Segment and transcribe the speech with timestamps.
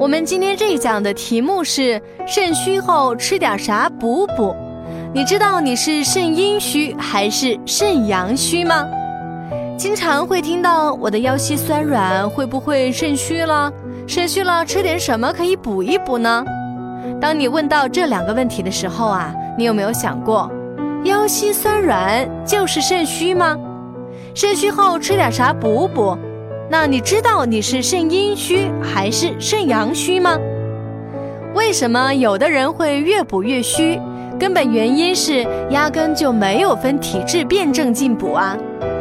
[0.00, 4.56] 我们今天这一讲的题目是肾虚后吃点啥补补？
[5.12, 8.88] 你知道你是肾阴虚还是肾阳虚吗？
[9.76, 13.70] 经常会听到我的腰膝酸软，会不会肾虚了？
[14.06, 16.42] 肾虚了吃点什么可以补一补呢？
[17.20, 20.50] 当你问到这两个问题的时候啊，你有没有想过，
[21.04, 23.54] 腰膝酸软就是肾虚吗？
[24.34, 26.16] 肾虚后吃点啥补补？
[26.72, 30.38] 那你知道你是肾阴虚还是肾阳虚吗？
[31.52, 34.00] 为什么有的人会越补越虚？
[34.38, 38.56] 根本原因是压根就没有分体质辩证进补啊。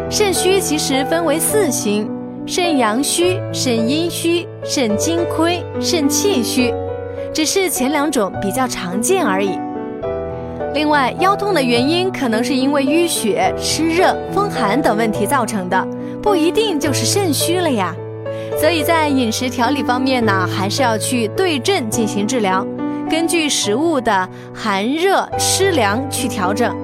[0.09, 2.09] 肾虚其实分为四型：
[2.47, 6.73] 肾阳虚、肾阴虚、肾精亏、肾气虚，
[7.31, 9.59] 只是前两种比较常见而已。
[10.73, 15.87] 另外，腰痛的原因可能是因为淤血、湿热、风寒等问题造成的。
[16.21, 17.95] 不一定就是肾虚了呀，
[18.59, 22.65] 所以在饮食调理方面呢，还是要去对症进行治疗，
[23.09, 26.75] 根据食物的寒热湿凉去调整。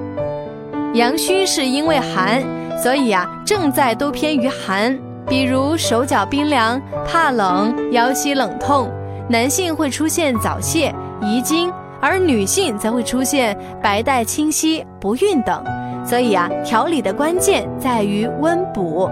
[0.94, 2.42] 阳虚是因为寒，
[2.82, 4.98] 所以呀，正在都偏于寒，
[5.28, 8.90] 比如手脚冰凉、怕冷、腰膝冷痛。
[9.28, 11.70] 男性会出现早泄、遗精，
[12.00, 15.62] 而女性则会出现白带清晰、不孕等。
[16.04, 19.10] 所以啊，调理的关键在于温补。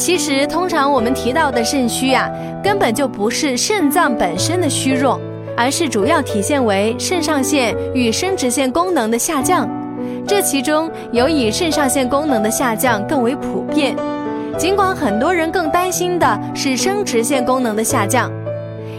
[0.00, 2.26] 其实，通常我们提到的肾虚啊，
[2.64, 5.20] 根本就不是肾脏本身的虚弱，
[5.54, 9.68] 而是主要体现为肾上腺与生殖腺功能的下降。
[10.26, 13.94] 这其中有以肾上腺功能的下降更为普遍，
[14.56, 18.32] 尽管很多人更担心的是生殖腺功能的下降。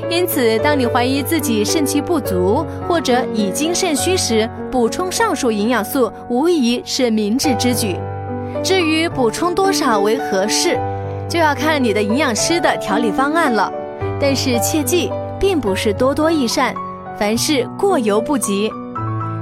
[0.08, 7.96] 因此，当你怀疑自己肾气不足或者已经肾虚时，补充上述营养素无疑是明智之举。
[8.64, 10.78] 至于补充多少为合适，
[11.32, 13.72] 就要看你的营养师的调理方案了。
[14.20, 15.10] 但是切记，
[15.40, 16.76] 并不是多多益善，
[17.18, 18.70] 凡事过犹不及。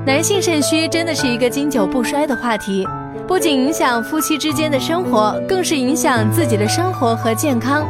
[0.05, 2.87] 男性肾虚真的是一个经久不衰的话题，
[3.27, 7.83] 不仅影响夫妻之间的生活，更是影响自己的生活和健康。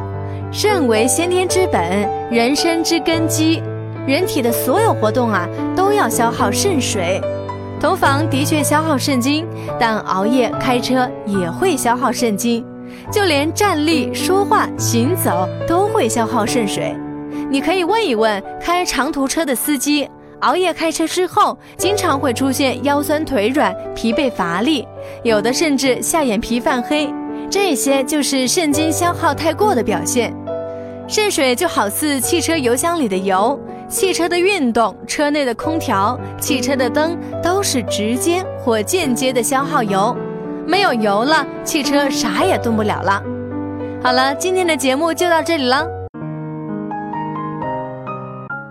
[0.49, 3.61] 肾为先天之本，人生之根基，
[4.07, 5.45] 人体的所有活动啊，
[5.75, 7.21] 都要消耗肾水。
[7.81, 9.45] 同房的确消耗肾精，
[9.77, 12.65] 但熬夜、开车也会消耗肾精，
[13.11, 16.95] 就连站立、说话、行走都会消耗肾水。
[17.49, 20.07] 你可以问一问开长途车的司机，
[20.41, 24.87] 熬夜开车之后，经常会出现腰酸腿软、疲惫乏力，
[25.23, 27.11] 有的甚至下眼皮泛黑，
[27.49, 30.33] 这些就是肾精消耗太过的表现。
[31.07, 33.59] 肾水就好似汽车油箱里的油。
[33.87, 40.15] 汽车的运动、车内的空调、汽车的灯都是直接或间接的消耗油，
[40.69, 43.23] 没有油了，汽车啥也动不了了。
[44.03, 45.83] 好了，今天的节目就到这里了。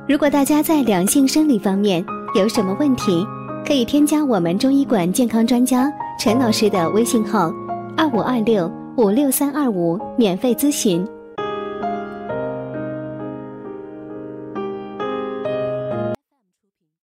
[0.06, 2.04] 如果大家在两性生理方面
[2.36, 3.26] 有什么问题，
[3.66, 7.53] 可以添加我们中医馆健康专家陈老师的微信号：
[7.97, 11.04] 二五二六五六三二五，免费咨询。